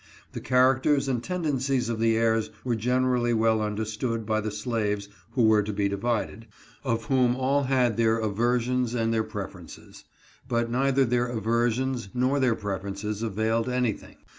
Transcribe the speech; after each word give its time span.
The 0.31 0.39
characters 0.41 1.07
and 1.07 1.23
tendencies 1.23 1.87
of 1.87 1.99
the 1.99 2.17
heirs 2.17 2.49
were 2.63 2.73
generally 2.75 3.35
well 3.35 3.61
understood 3.61 4.25
by 4.25 4.41
the 4.41 4.49
slaves 4.49 5.09
who 5.33 5.43
were 5.43 5.61
to 5.61 5.71
be 5.71 5.87
divided, 5.87 6.47
of 6.83 7.03
whom 7.05 7.35
all 7.35 7.65
had 7.65 7.97
their 7.97 8.17
aversions 8.17 8.95
and 8.95 9.13
their 9.13 9.23
preferences. 9.23 10.03
But 10.47 10.71
neither 10.71 11.05
their 11.05 11.27
aversions 11.27 12.09
nor 12.15 12.39
their 12.39 12.55
preferences 12.55 13.21
availed 13.21 13.69
anything. 13.69 14.15